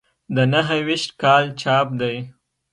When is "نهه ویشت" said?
0.53-1.09